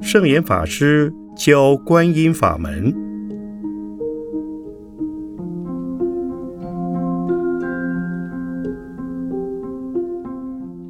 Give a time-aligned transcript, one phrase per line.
[0.00, 2.94] 圣严法师教观音法门。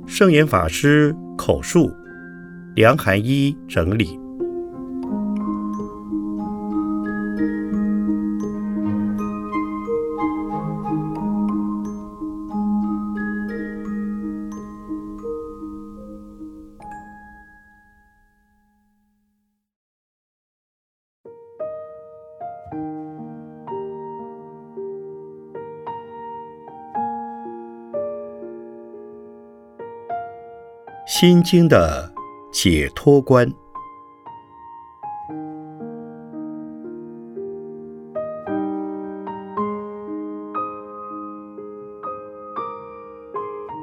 [0.07, 1.91] 圣严法师口述，
[2.75, 4.22] 梁寒一整理。
[31.23, 32.13] 心经的
[32.51, 33.49] 解脱观，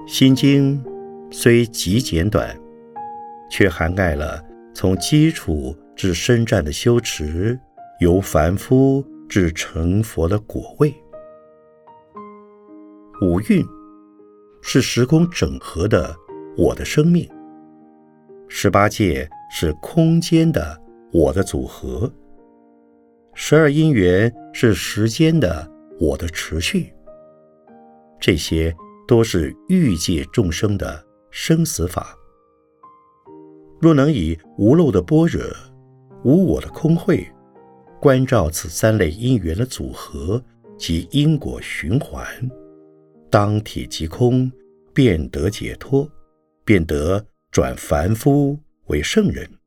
[0.05, 0.83] 心经
[1.31, 2.53] 虽极简短，
[3.49, 7.57] 却涵盖了从基础至深湛的修持，
[8.01, 10.93] 由凡夫至成佛的果位。
[13.21, 13.65] 五蕴
[14.61, 16.13] 是时空整合的。
[16.59, 17.25] 我的生命，
[18.49, 20.77] 十八界是空间的
[21.09, 22.11] 我的组合，
[23.33, 25.65] 十二因缘是时间的
[26.01, 26.93] 我的持续，
[28.19, 28.75] 这些
[29.07, 31.01] 都是欲界众生的
[31.31, 32.13] 生死法。
[33.79, 35.41] 若能以无漏的般若、
[36.25, 37.25] 无我的空慧，
[38.01, 40.43] 关照此三类因缘的组合
[40.77, 42.27] 及因果循环，
[43.29, 44.51] 当体即空，
[44.93, 46.05] 便得解脱。
[46.69, 49.59] 便得转凡夫为圣人。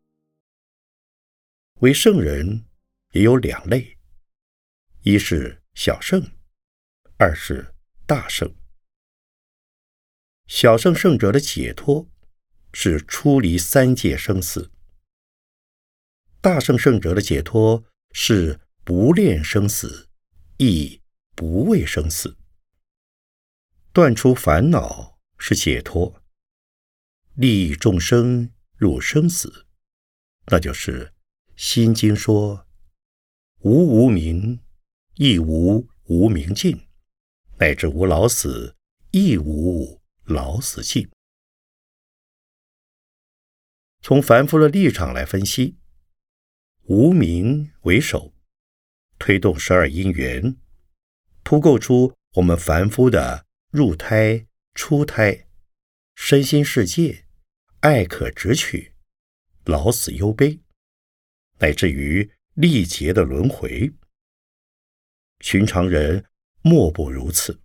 [1.80, 2.64] 为圣人
[3.10, 3.98] 也有两类：
[5.00, 6.24] 一是小圣，
[7.16, 7.74] 二是
[8.06, 8.54] 大圣。
[10.46, 12.08] 小圣圣者的解脱
[12.72, 14.70] 是出离三界生死；
[16.40, 20.08] 大圣圣者的解脱是不恋生死，
[20.58, 21.02] 亦
[21.34, 22.36] 不畏生死。
[23.92, 26.21] 断除烦恼是解脱。
[27.34, 29.66] 利益众生入生死，
[30.48, 31.06] 那就是
[31.56, 32.66] 《心经》说
[33.64, 34.60] ：“无无明，
[35.14, 36.76] 亦无无明尽；
[37.58, 38.76] 乃至无老死，
[39.12, 41.08] 亦无老死尽。”
[44.02, 45.78] 从凡夫的立场来分析，
[46.82, 48.34] 无明为首，
[49.18, 50.58] 推动十二因缘，
[51.42, 55.48] 铺构出我们凡夫的入胎、出胎。
[56.14, 57.24] 身心世界，
[57.80, 58.94] 爱可直取，
[59.64, 60.60] 老死忧悲，
[61.58, 63.92] 乃至于历劫的轮回。
[65.40, 66.24] 寻常人
[66.62, 67.60] 莫不如此，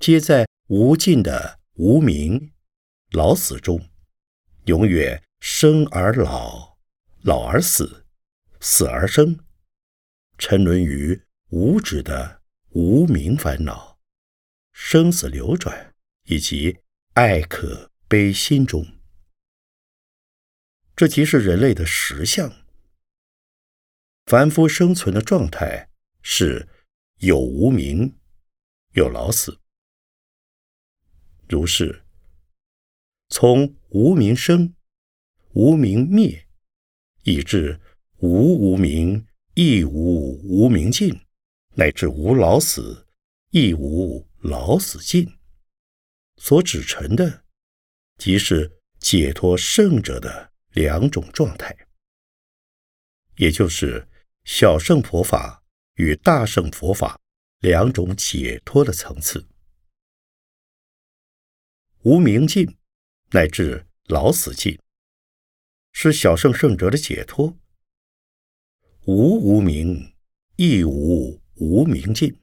[0.00, 2.52] 皆在无尽的无明
[3.10, 3.88] 老死中，
[4.64, 6.76] 永远生而老，
[7.22, 8.06] 老而死，
[8.60, 9.38] 死而生，
[10.36, 14.00] 沉沦于无止的无明烦恼、
[14.72, 15.94] 生死流转
[16.24, 16.78] 以及。
[17.14, 18.84] 爱可悲心中，
[20.96, 22.52] 这即是人类的实相。
[24.26, 25.90] 凡夫生存的状态
[26.22, 26.68] 是
[27.18, 28.18] 有无明，
[28.94, 29.60] 有老死。
[31.48, 32.04] 如是，
[33.28, 34.74] 从无明生，
[35.52, 36.48] 无明灭，
[37.22, 37.80] 以至
[38.16, 41.20] 无无明，亦无无明尽，
[41.74, 43.06] 乃至无老死，
[43.50, 45.32] 亦无老死尽。
[46.46, 47.42] 所指成的，
[48.18, 51.74] 即是解脱圣者的两种状态，
[53.36, 54.06] 也就是
[54.44, 57.18] 小圣佛法与大圣佛法
[57.60, 59.48] 两种解脱的层次。
[62.02, 62.76] 无明尽
[63.30, 64.78] 乃至老死尽，
[65.92, 67.56] 是小圣圣者的解脱；
[69.06, 70.14] 无无明，
[70.56, 72.38] 亦无无明尽，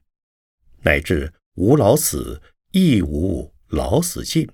[0.79, 3.53] 乃至无老死，亦无。
[3.71, 4.51] 老死尽，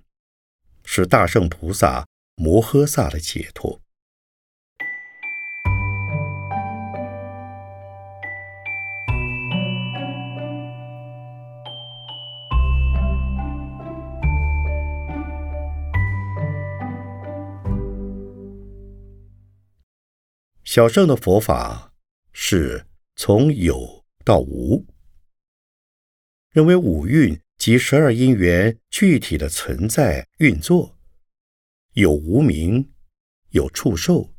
[0.86, 3.81] 是大圣菩萨摩诃萨的解脱。
[20.64, 21.92] 小圣的佛法
[22.31, 22.86] 是
[23.16, 24.86] 从有到无，
[26.52, 27.42] 认为五蕴。
[27.57, 30.98] 及十二因缘具体的存在运作，
[31.94, 32.94] 有无名，
[33.50, 34.33] 有触受，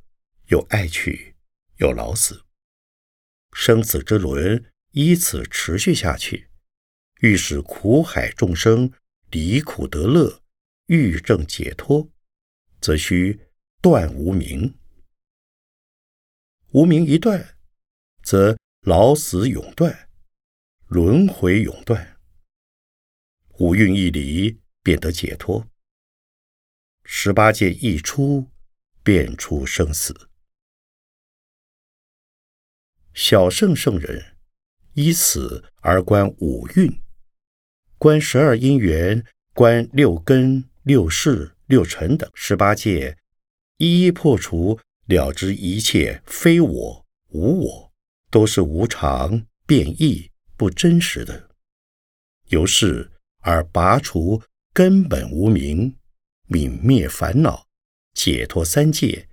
[0.46, 1.34] 有爱取，
[1.76, 2.44] 有老死，
[3.52, 6.48] 生死之轮依此持续下去，
[7.20, 8.92] 欲使苦海众生
[9.30, 10.42] 离苦得乐，
[10.86, 12.10] 欲证解脱，
[12.80, 13.40] 则须
[13.82, 14.78] 断无明。
[16.70, 17.56] 无明一断，
[18.22, 20.08] 则老死永断，
[20.86, 22.17] 轮回永断。
[23.58, 25.66] 五蕴一离，便得解脱；
[27.05, 28.46] 十八界一出，
[29.02, 30.28] 便出生死。
[33.12, 34.37] 小圣圣人
[34.94, 37.02] 依此而观五蕴，
[37.99, 43.19] 观十二因缘，观六根、六世、六尘等十八界，
[43.78, 44.78] 一一破除。
[45.06, 47.93] 了知一切非我、无我，
[48.31, 51.49] 都是无常、变异、不真实的。
[52.49, 54.43] 由是而拔除
[54.73, 55.96] 根本无明，
[56.49, 57.67] 泯灭烦恼，
[58.14, 59.29] 解脱三界，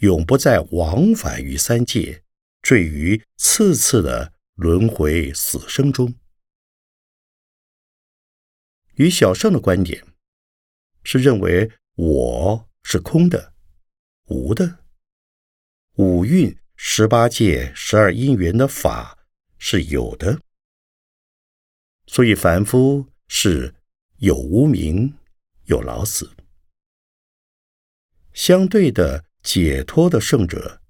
[0.00, 2.22] 永不再往返于三界，
[2.62, 6.14] 坠于次次的轮回死生中。
[8.94, 10.04] 与小圣的观点
[11.04, 13.54] 是认为我是空的、
[14.26, 14.84] 无的。
[15.94, 19.18] 五蕴、十八界、十二因缘的法
[19.56, 20.40] 是有的，
[22.06, 23.74] 所以凡夫是
[24.16, 25.14] 有无明、
[25.66, 26.34] 有老死。
[28.32, 30.82] 相对的，解脱的圣者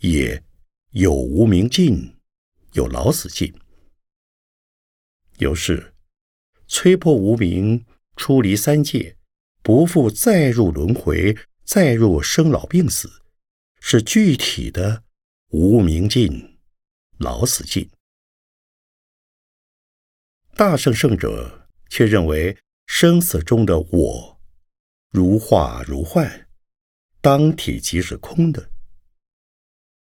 [0.00, 0.42] 也
[0.90, 2.16] 有无明尽，
[2.72, 3.54] 有老死尽。
[5.38, 5.94] 有是
[6.68, 7.86] 摧破无明，
[8.16, 9.16] 出离三界，
[9.62, 13.22] 不复再入轮回，再入生老病死。
[13.82, 15.04] 是具体的
[15.48, 16.58] 无明尽、
[17.16, 17.90] 老死尽。
[20.54, 24.40] 大圣圣者却认为生死中的我
[25.10, 26.48] 如化如幻，
[27.20, 28.70] 当体即是空的。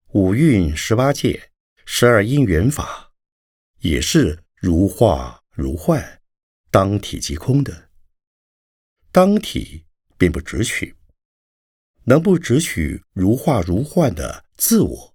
[0.09, 1.51] 五蕴、十八界、
[1.85, 3.13] 十二因缘法
[3.81, 6.21] 也是如化如幻，
[6.71, 7.91] 当体即空的。
[9.13, 9.87] 当体
[10.19, 10.97] 并不直取。
[12.05, 15.15] 能不只取如化如幻的自我，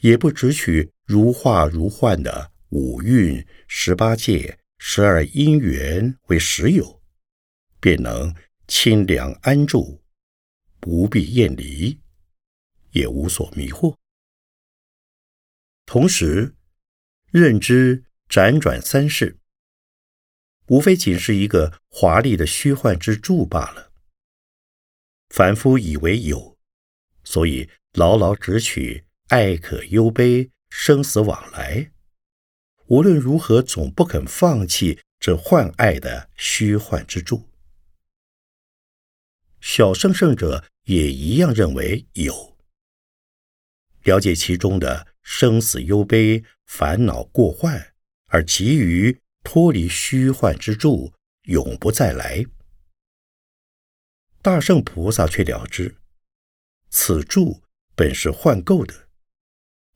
[0.00, 7.00] 也不只取如化如幻的五蕴、十八界、十二因缘为实有，
[7.78, 8.34] 便能
[8.66, 10.02] 清凉安住，
[10.80, 12.00] 不必厌离，
[12.90, 13.96] 也无所迷惑。
[15.86, 16.56] 同时，
[17.30, 19.38] 认知辗转三世，
[20.66, 23.92] 无非仅是一个华丽的虚幻之柱罢了。
[25.28, 26.58] 凡夫以为有，
[27.22, 31.92] 所以牢牢执取爱可忧悲、生死往来，
[32.86, 37.48] 无论如何总不肯放弃这幻爱的虚幻之柱。
[39.60, 42.56] 小圣圣者也一样认为有，
[44.02, 47.94] 了解其中的生死忧悲、烦恼过患，
[48.26, 51.14] 而急于脱离虚幻之柱，
[51.44, 52.44] 永不再来。
[54.42, 55.96] 大圣菩萨却了知，
[56.90, 57.62] 此柱
[57.94, 59.08] 本是幻构的，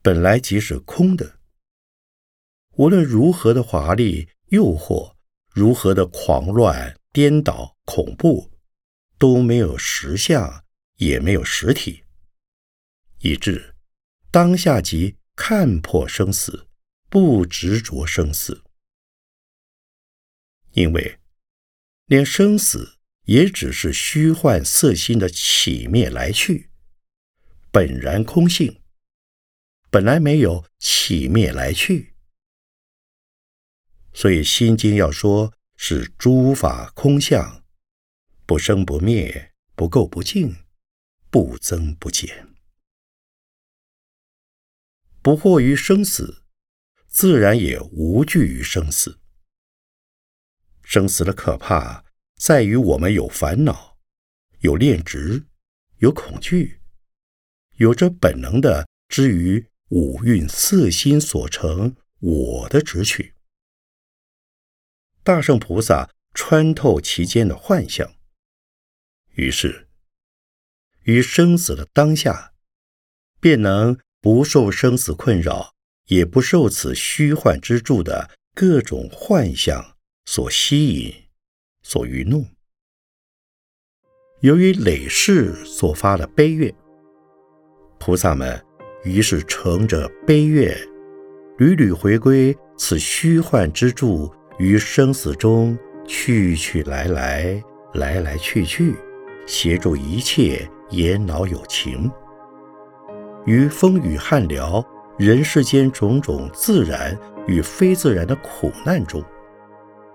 [0.01, 1.38] 本来即是空的。
[2.79, 5.17] 无论如何的华丽诱惑，
[5.51, 8.49] 如何的狂乱颠倒恐怖，
[9.17, 10.63] 都没有实相，
[10.95, 12.05] 也没有实体，
[13.19, 13.75] 以致
[14.31, 16.69] 当下即看破生死，
[17.09, 18.63] 不执着生死，
[20.71, 21.19] 因为
[22.05, 22.95] 连生死。
[23.25, 26.71] 也只是虚幻色心的起灭来去，
[27.71, 28.81] 本然空性，
[29.91, 32.15] 本来没有起灭来去，
[34.19, 37.63] 所以《心经》要说是诸法空相，
[38.45, 40.57] 不生不灭，不垢不净，
[41.29, 42.53] 不增不减，
[45.21, 46.43] 不惑于生死，
[47.07, 49.21] 自然也无惧于生死。
[50.83, 52.03] 生死的可怕。
[52.35, 53.97] 在于我们有烦恼，
[54.59, 55.45] 有恋执，
[55.99, 56.81] 有恐惧，
[57.77, 63.33] 有着本能的之于五蕴色心所成我的执取。
[65.29, 68.15] 大圣菩萨穿透其间的幻象，
[69.35, 69.87] 于是
[71.03, 72.53] 于生死的当下，
[73.39, 75.75] 便能不受生死困扰，
[76.07, 79.95] 也不受此虚幻之柱的各种幻象
[80.25, 81.13] 所吸引。
[81.83, 82.49] 所愚弄。
[84.39, 86.73] 由于累世所发的悲愿，
[87.99, 88.59] 菩萨们
[89.03, 90.75] 于是乘着悲愿，
[91.59, 95.75] 屡屡回归此虚幻之柱，于生死中
[96.05, 97.63] 去去来来，
[97.93, 98.93] 来来去去，
[99.47, 102.11] 协助一切言老有情，
[103.45, 104.85] 于风雨汉辽、
[105.17, 109.23] 人世间种种自然与非自然的苦难中，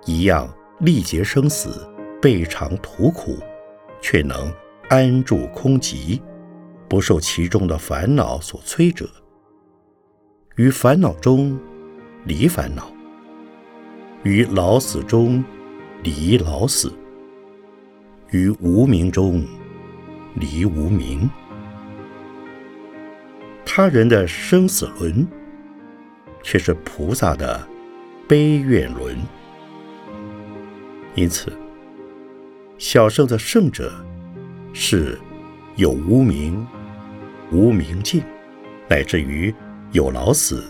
[0.04, 0.48] 一样。
[0.80, 1.88] 历劫生死，
[2.20, 3.38] 备尝途苦，
[4.02, 4.52] 却能
[4.88, 6.20] 安住空寂，
[6.88, 9.08] 不受其中的烦恼所摧折。
[10.56, 11.56] 于烦恼中
[12.24, 12.92] 离烦恼，
[14.25, 15.45] 于老死中
[16.02, 16.90] 离老死，
[18.31, 19.45] 于无明中
[20.35, 21.28] 离无明。
[23.66, 25.26] 他人的生死轮，
[26.43, 27.69] 却是菩萨的
[28.26, 29.14] 悲愿轮。
[31.14, 31.52] 因此，
[32.78, 33.93] 小圣的圣者
[34.73, 35.19] 是
[35.76, 36.66] 有无明、
[37.52, 38.23] 无明尽，
[38.88, 39.54] 乃至于
[39.93, 40.64] 有老死、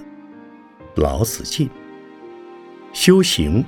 [0.96, 1.70] 老死尽。
[2.94, 3.62] 修行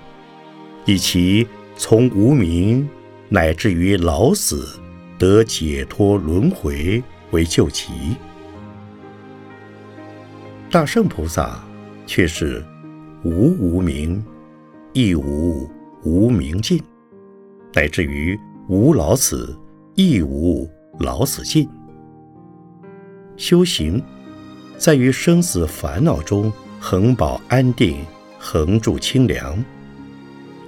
[0.85, 2.89] 以其从无明
[3.29, 4.79] 乃至于老死
[5.19, 7.03] 得解脱轮回
[7.33, 8.17] 为救急。
[10.71, 11.61] 大圣菩萨
[12.07, 12.65] 却是
[13.25, 14.25] 无无明，
[14.93, 15.69] 亦无
[16.05, 16.81] 无明尽，
[17.75, 19.59] 乃至于无老死，
[19.97, 21.69] 亦无老死尽。
[23.37, 24.01] 修行
[24.79, 27.99] 在于生死烦恼中恒保安定，
[28.49, 29.57] 横住清凉；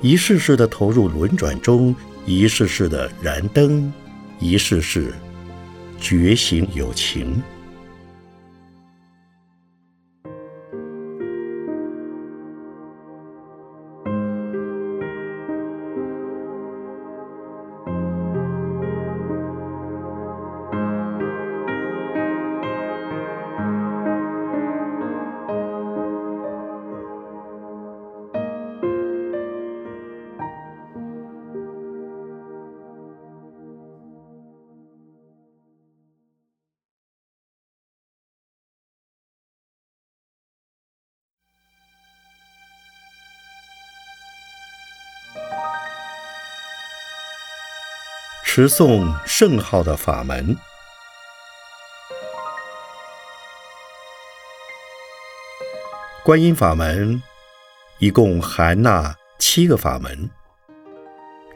[0.02, 1.94] 一世世的投入轮转中，
[2.26, 3.92] 一世世的燃灯，
[4.40, 5.14] 一世世
[6.00, 7.40] 觉醒有情。
[48.58, 50.56] 持诵圣号的法门，
[56.24, 57.22] 观音法门
[58.00, 60.28] 一共含纳七个法门。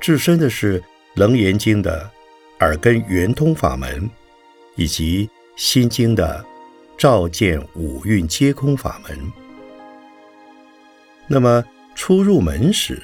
[0.01, 0.81] 至深的是
[1.17, 2.09] 《楞严经》的
[2.61, 4.09] 耳根圆通法门，
[4.77, 6.45] 以及《心经》的
[6.97, 9.33] 照见五蕴皆空法门。
[11.27, 11.65] 那么
[11.97, 13.03] 初入门时，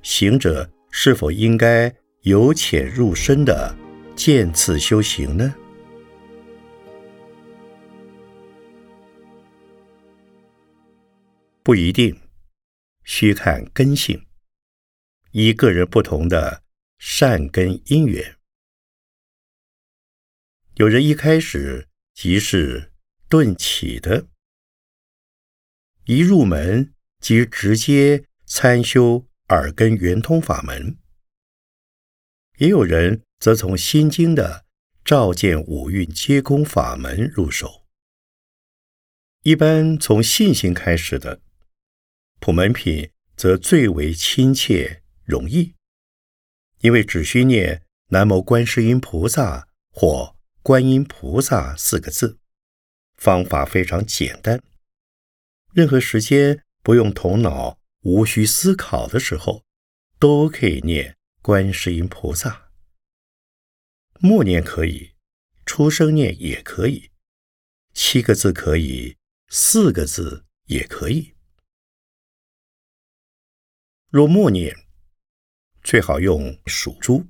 [0.00, 1.94] 行者是否应该？
[2.22, 3.74] 由浅入深的
[4.14, 5.54] 渐次修行呢？
[11.62, 12.20] 不一定，
[13.04, 14.26] 需看根性，
[15.30, 16.62] 依个人不同的
[16.98, 18.36] 善根因缘。
[20.74, 22.92] 有人一开始即是
[23.30, 24.26] 顿起的，
[26.04, 30.98] 一入门即直接参修耳根圆通法门。
[32.60, 34.66] 也有人则从《心经》的
[35.02, 37.86] 照见五蕴皆空法门入手。
[39.44, 41.40] 一般从信心开始的
[42.38, 45.72] 普门品，则最为亲切容易，
[46.80, 52.38] 因为只需念“南无观世音菩萨”或“观音菩萨”四个字，
[53.16, 54.62] 方法非常简单。
[55.72, 59.64] 任何时间不用头脑、无需思考的时候，
[60.18, 61.16] 都可以念。
[61.42, 62.70] 观世音菩萨，
[64.20, 65.14] 默念可以，
[65.64, 67.10] 出声念也可以，
[67.94, 69.16] 七个字可以，
[69.48, 71.34] 四个字也可以。
[74.10, 74.76] 若默念，
[75.82, 77.26] 最好用数珠，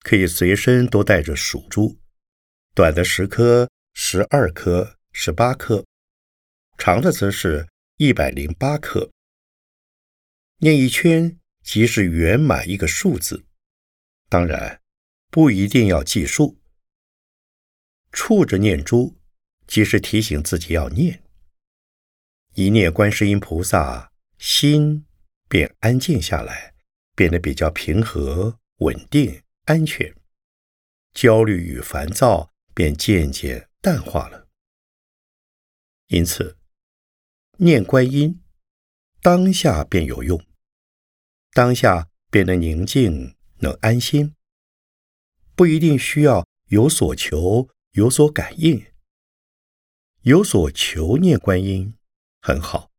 [0.00, 1.98] 可以随身都带着数珠，
[2.74, 5.84] 短的十颗、十二颗、十八颗，
[6.78, 9.10] 长的则是一百零八颗。
[10.60, 11.38] 念一圈。
[11.64, 13.46] 即是圆满一个数字，
[14.28, 14.82] 当然
[15.30, 16.60] 不一定要计数。
[18.12, 19.18] 触着念珠，
[19.66, 21.24] 即是提醒自己要念。
[22.54, 25.06] 一念观世音菩萨，心
[25.48, 26.74] 便安静下来，
[27.16, 30.14] 变得比较平和、稳定、安全，
[31.14, 34.48] 焦虑与烦躁便渐渐淡化了。
[36.08, 36.58] 因此，
[37.56, 38.42] 念观音
[39.22, 40.40] 当下便有用。
[41.54, 44.34] 当下变得宁静，能安心，
[45.54, 48.84] 不一定需要有所求、有所感应。
[50.22, 51.94] 有所求念观音
[52.40, 52.90] 很好，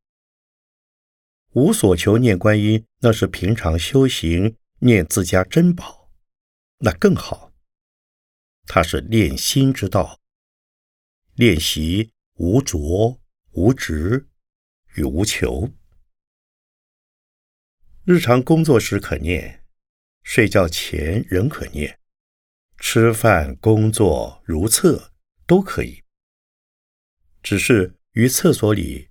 [1.51, 6.09] 无所求念观音那是平常修行念自家珍宝，
[6.77, 7.51] 那更好。
[8.65, 10.21] 它是练心之道，
[11.33, 13.19] 练习无着、
[13.51, 14.29] 无执
[14.93, 15.74] 与无求。
[18.07, 19.65] 日常工作时可念，
[20.21, 21.97] 睡觉前仍可念，
[22.77, 25.12] 吃饭、工作、如厕
[25.47, 26.03] 都可以。
[27.41, 29.09] 只是于厕所里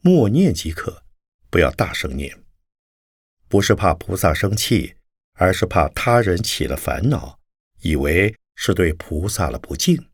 [0.00, 1.04] 默念即可，
[1.48, 2.42] 不要大声念。
[3.46, 4.96] 不是怕菩萨生气，
[5.34, 7.38] 而是怕他人起了烦恼，
[7.82, 10.10] 以为是对菩萨了不敬。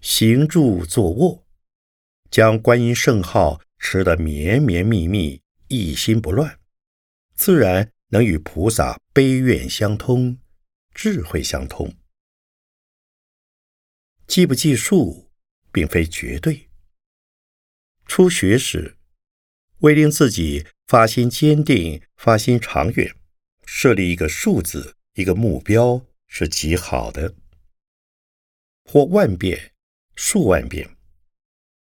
[0.00, 1.46] 行住坐卧，
[2.30, 5.41] 将观音圣号持得绵绵密密，
[5.72, 6.60] 一心不乱，
[7.34, 10.36] 自然能与菩萨悲愿相通，
[10.94, 11.96] 智慧相通。
[14.26, 15.30] 记不记数，
[15.72, 16.68] 并非绝对。
[18.04, 18.98] 初学时，
[19.78, 23.16] 为令自己发心坚定、发心长远，
[23.64, 27.34] 设立一个数字、一个目标是极好的。
[28.84, 29.72] 或万遍。
[30.14, 30.94] 数万遍，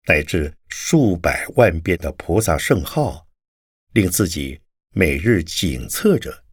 [0.08, 3.28] 乃至数百万遍的菩萨圣号，
[3.94, 4.62] 令自己
[4.94, 6.46] 每日紧测着，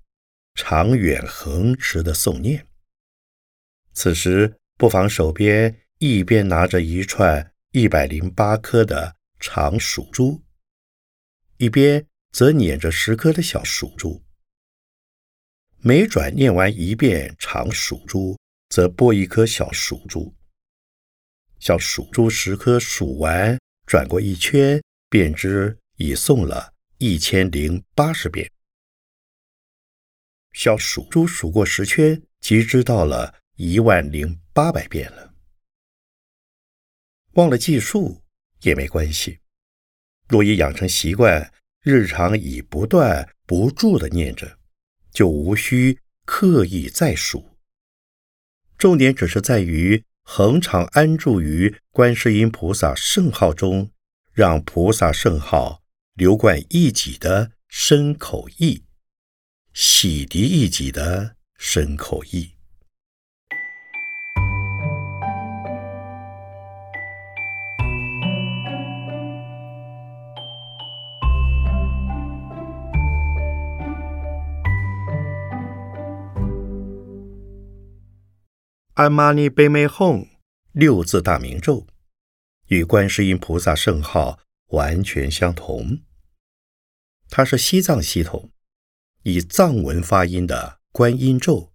[0.55, 2.67] 长远恒持的诵念。
[3.93, 10.43] 此时不妨手边一边拿着一串一百零八颗的长数珠，
[11.59, 14.25] 一边则捻着十颗的小数珠。
[15.81, 18.37] 每转念完一遍长数珠，
[18.69, 20.35] 则拨一颗小数珠。
[21.61, 28.51] 小数珠十颗数完，转过一圈，便知已诵了一千零八十遍。
[30.53, 35.35] 小数珠数过十圈，即知道了一万零八百遍了。
[37.33, 38.23] 忘了计数
[38.63, 39.39] 也没关系，
[40.29, 41.53] 若已养成习惯，
[41.83, 44.59] 日常已不断不住的念着，
[45.11, 47.57] 就无需刻意再数。
[48.77, 50.05] 重点只是在于。
[50.31, 53.91] 恒常安住于观世音菩萨圣号中，
[54.31, 55.83] 让菩萨圣号
[56.19, 58.83] 流贯一己的身口意，
[59.73, 62.55] 洗涤一己的身口意。
[78.95, 80.27] 安玛尼贝美吽
[80.73, 81.87] 六字大明咒，
[82.67, 84.41] 与观世音菩萨圣号
[84.71, 86.01] 完全相同。
[87.31, 88.51] 它是西藏系统
[89.23, 91.73] 以藏文发音的观音咒，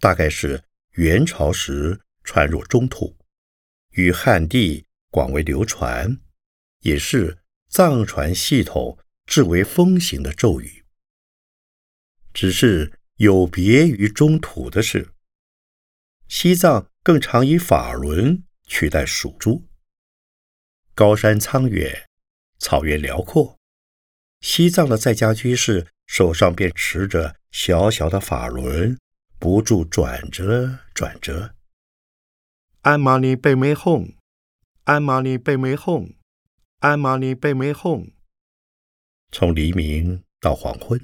[0.00, 3.16] 大概是元朝时传入中土，
[3.90, 6.18] 与汉地广为流传，
[6.80, 10.84] 也是藏传系统至为风行的咒语。
[12.34, 15.14] 只是有别于中土的是。
[16.28, 19.66] 西藏更常以法轮取代属珠。
[20.94, 22.08] 高山苍远，
[22.58, 23.57] 草原辽阔，
[24.40, 28.98] 西藏的在家居士手上便持着小小的法轮，
[29.38, 31.54] 不住转着转着。
[32.82, 34.14] 安玛尼贝美吽，
[34.84, 36.14] 安玛尼贝美吽，
[36.78, 38.12] 安玛尼贝美吽。
[39.30, 40.98] 从黎明到黄昏，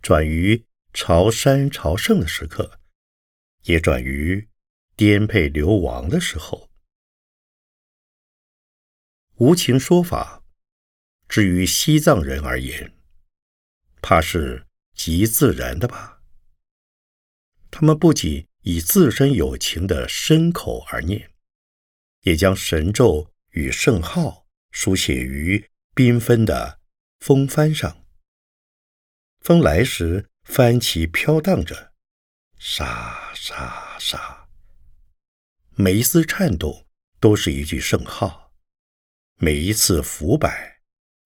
[0.00, 2.78] 转于朝山朝圣的时刻。
[3.64, 4.48] 也转于
[4.96, 6.70] 颠沛流亡的时候，
[9.34, 10.37] 无情说法。
[11.28, 12.92] 至于西藏人而言，
[14.00, 16.22] 怕是极自然的吧？
[17.70, 21.30] 他们不仅以自身有情的身口而念，
[22.22, 26.80] 也将神咒与圣号书写于缤纷的
[27.20, 28.06] 风帆上。
[29.40, 31.92] 风来时，帆旗飘荡着。
[32.58, 34.48] 沙沙沙，
[35.76, 36.86] 每一丝颤动
[37.20, 38.52] 都是一句圣号，
[39.36, 40.77] 每一次浮摆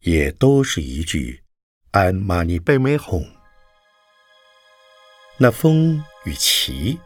[0.03, 1.41] 也都是一句
[1.93, 3.25] 安玛尼贝美吽。
[5.39, 6.99] 那风与旗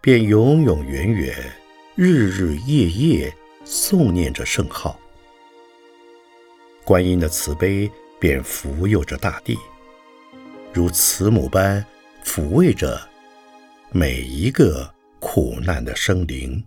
[0.00, 1.52] 便永永远远、
[1.94, 3.34] 日日夜夜
[3.66, 4.98] 诵念着圣号，
[6.84, 9.58] 观音的慈悲便抚佑着大地，
[10.72, 11.84] 如慈母般
[12.24, 13.08] 抚慰着。
[13.92, 16.64] 每一个苦难的生灵。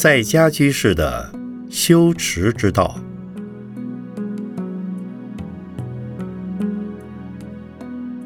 [0.00, 1.30] 在家居士的
[1.68, 2.98] 修持之道，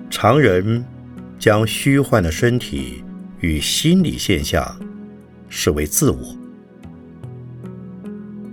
[0.08, 0.84] 常人
[1.36, 3.02] 将虚幻的身体
[3.40, 4.64] 与心理现象
[5.48, 6.36] 视为自我，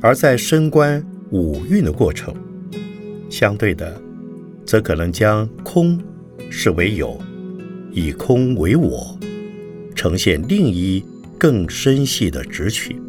[0.02, 2.34] 而在升观五蕴的过程，
[3.30, 4.02] 相对的，
[4.66, 6.02] 则可能将空
[6.50, 7.22] 视为有，
[7.92, 9.16] 以空为我，
[9.94, 11.06] 呈现另一
[11.38, 13.00] 更深细的直取，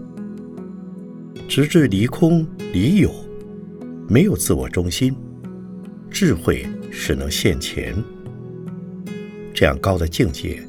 [1.54, 3.12] 直至离空离有，
[4.08, 5.14] 没有自我中心，
[6.10, 7.94] 智慧是能现前。
[9.52, 10.66] 这样高的境界，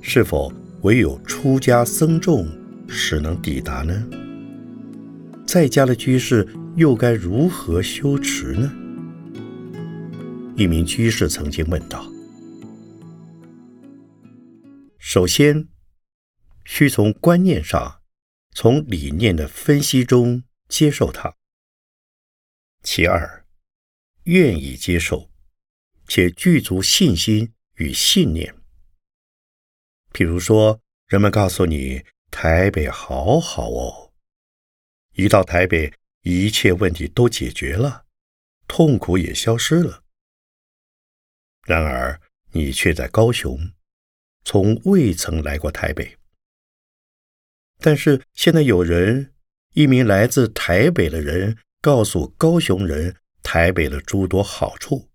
[0.00, 2.44] 是否唯有出家僧众
[2.88, 4.04] 始能抵达呢？
[5.46, 6.44] 在家的居士
[6.74, 8.68] 又该如何修持呢？
[10.56, 12.04] 一名居士曾经问道
[14.98, 15.68] ：“首先，
[16.64, 17.99] 需从观念上，
[18.52, 21.36] 从理念的分析中接受它；
[22.82, 23.46] 其二，
[24.24, 25.30] 愿意接受，
[26.06, 28.54] 且具足信心。”与信念，
[30.12, 34.12] 譬如说，人们告诉你台北好好哦，
[35.14, 38.04] 一到台北，一切问题都解决了，
[38.68, 40.04] 痛苦也消失了。
[41.62, 42.20] 然而，
[42.52, 43.72] 你却在高雄，
[44.44, 46.18] 从未曾来过台北。
[47.80, 49.32] 但是现在有人，
[49.74, 55.08] 一名来自台北的人，告诉高雄人台北的诸多好处。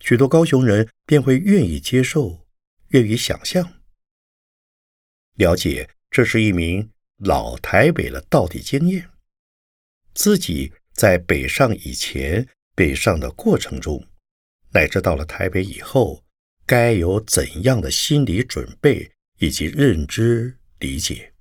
[0.00, 2.46] 许多高雄人便会愿意接受，
[2.88, 3.80] 愿意想象，
[5.36, 9.08] 了解这是一名老台北的到底经验。
[10.12, 14.06] 自己在北上以前、北上的过程中，
[14.72, 16.22] 乃至到了台北以后，
[16.66, 21.32] 该有怎样的心理准备以及认知理解？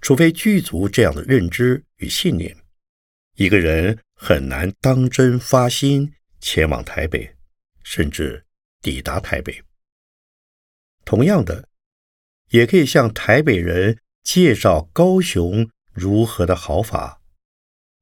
[0.00, 2.56] 除非具足这样的认知与信念，
[3.34, 3.98] 一个人。
[4.24, 7.34] 很难当真发心前往台北，
[7.82, 8.46] 甚至
[8.80, 9.64] 抵达台北。
[11.04, 11.68] 同样的，
[12.50, 17.20] 也可以向台北人介绍高雄如何的好法，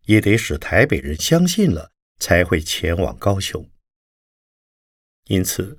[0.04, 3.70] 也得使台北人相信了，才会前往高雄。
[5.24, 5.78] 因此，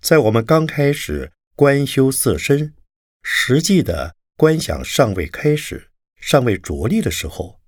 [0.00, 2.72] 在我们刚开始观修色身，
[3.20, 7.60] 实际的观想尚未开始、尚未着力的时候。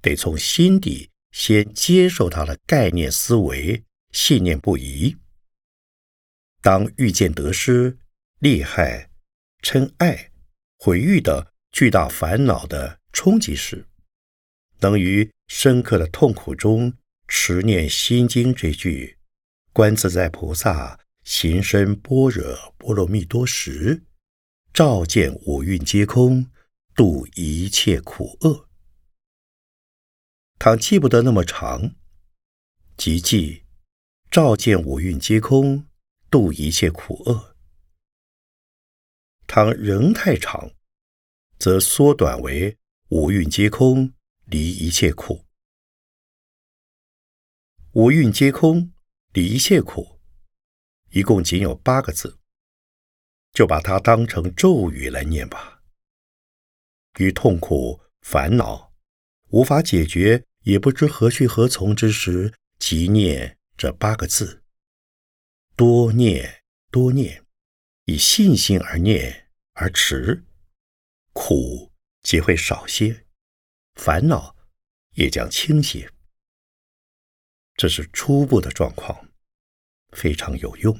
[0.00, 5.18] 得从心底先接受他的概念思维、信念不移。
[6.62, 7.98] 当遇见得失、
[8.38, 9.10] 利害、
[9.62, 10.30] 嗔爱、
[10.78, 13.84] 毁誉等巨大烦恼的冲击时，
[14.80, 16.94] 能于深刻的痛苦中
[17.28, 19.18] 持念心经这句
[19.74, 24.04] “观自在菩萨行深般若波罗蜜多时，
[24.72, 26.50] 照见五蕴皆空，
[26.94, 28.68] 度一切苦厄”。
[30.58, 31.96] 倘记不得那么长，
[32.96, 33.64] 即记
[34.30, 35.86] 照见五蕴皆空，
[36.30, 37.56] 度一切苦厄。
[39.46, 40.72] 倘仍太长，
[41.58, 44.14] 则缩短为五蕴皆空，
[44.46, 45.44] 离一切苦。
[47.92, 48.92] 五蕴皆空，
[49.32, 50.21] 离一切苦，
[51.12, 52.38] 一共仅有八个字，
[53.52, 55.82] 就把它当成咒语来念吧。
[57.18, 58.92] 与痛苦、烦恼
[59.48, 60.44] 无法解决。
[60.62, 64.62] 也不知何去何从之时，即念这八个字。
[65.74, 67.44] 多念多念，
[68.04, 70.44] 以信心而念而持，
[71.32, 71.90] 苦
[72.22, 73.26] 即会少些，
[73.96, 74.54] 烦恼
[75.14, 76.12] 也将轻些。
[77.74, 79.31] 这是初步的状况，
[80.12, 80.98] 非常有用，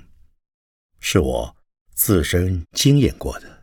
[0.98, 1.56] 是我
[1.94, 3.62] 自身经验过的。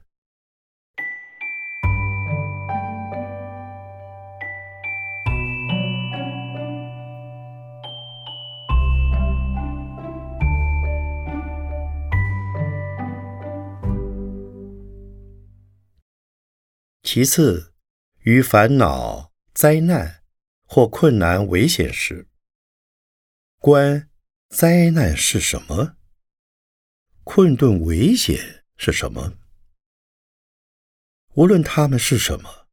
[17.02, 17.74] 其次，
[18.20, 20.22] 于烦恼、灾难
[20.64, 22.28] 或困难、危险时，
[23.58, 24.09] 观
[24.50, 25.96] 灾难是什么？
[27.24, 29.38] 困顿、危险是什么？
[31.36, 32.68] 无论他们是什么，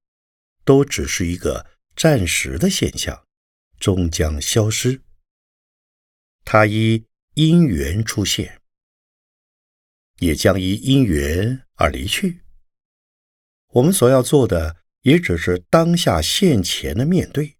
[0.65, 3.27] 都只是一个暂时的现象，
[3.79, 5.03] 终将消失。
[6.47, 8.63] 它依因缘出现，
[10.21, 12.41] 也将依因缘而离去。
[13.73, 17.59] 我们所要做的，也只是当下现前的面对。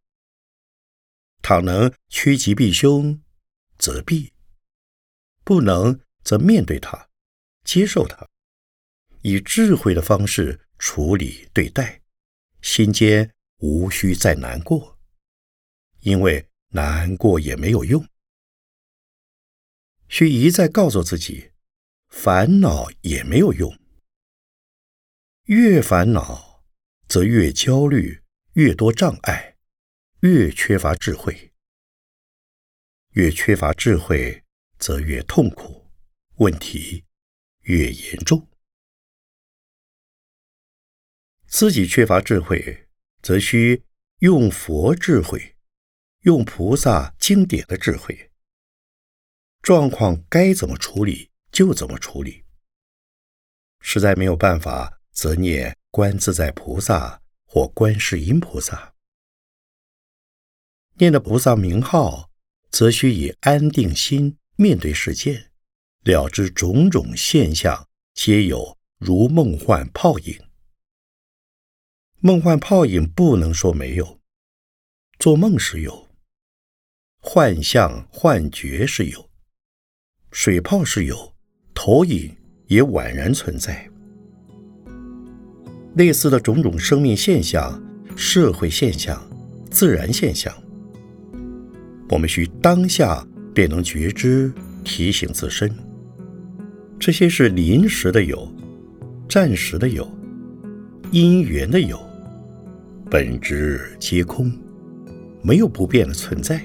[1.43, 3.23] 倘能趋吉避凶，
[3.79, 4.33] 则避；
[5.45, 7.09] 不能，则面对它，
[7.65, 8.29] 接受它，
[9.23, 12.03] 以智慧的方式处理对待，
[12.63, 14.99] 心间无需再难过，
[16.01, 18.07] 因为难过也没有用。
[20.09, 21.51] 需一再告诉自己，
[22.09, 23.77] 烦恼也没有用。
[25.45, 26.65] 越烦恼，
[27.09, 29.57] 则越焦虑，越多障碍，
[30.21, 31.53] 越缺乏智慧。
[33.17, 34.45] 越缺乏智慧，
[34.79, 35.91] 则越痛苦，
[36.35, 37.07] 问题
[37.63, 38.47] 越严重。
[41.47, 42.91] 自己缺乏智慧，
[43.23, 43.85] 则需
[44.19, 45.57] 用佛智慧，
[46.25, 48.33] 用菩萨经典的智慧。
[49.63, 52.45] 状况该怎么处理就怎么处理。
[53.81, 58.95] 实在没有办法，则念观自在菩萨或观世音菩萨。
[60.97, 62.31] 念的菩萨名号，
[62.71, 65.51] 则需以安定心面对世界，
[66.05, 70.41] 了知种种现象皆有如梦幻泡影。
[72.21, 74.19] 梦幻泡影不能说没有，
[75.19, 76.09] 做梦时有，
[77.21, 79.31] 幻象幻觉是有。
[80.33, 81.35] 水泡是有，
[81.75, 83.89] 投影也宛然存在。
[85.95, 87.83] 类似的种种生命现象、
[88.17, 89.27] 社会现象、
[89.71, 90.55] 自然现象，
[92.09, 94.53] 我们需当下便能觉知，
[94.85, 95.71] 提醒自身。
[96.99, 98.49] 这些是临时的有，
[99.29, 100.09] 暂时的有，
[101.11, 101.99] 因缘的有，
[103.11, 104.53] 本质皆空，
[105.43, 106.61] 没有不变的存在。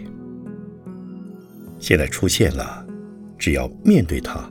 [1.80, 2.88] 现在出现了。
[3.42, 4.48] 只要面对它，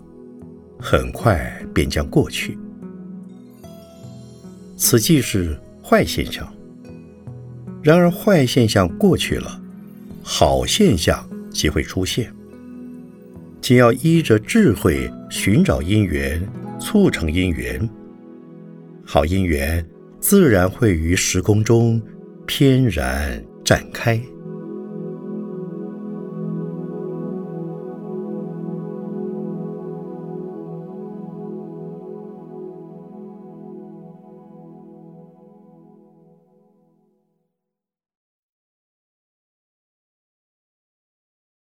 [0.76, 2.58] 很快便将过去。
[4.76, 6.52] 此即是坏现象。
[7.84, 9.62] 然而坏现象过去了，
[10.22, 12.32] 好现象即会出现。
[13.60, 16.40] 仅要依着智慧寻找因缘，
[16.80, 17.88] 促成因缘，
[19.04, 19.86] 好因缘
[20.18, 22.00] 自然会于时空中
[22.46, 24.20] 翩然展开。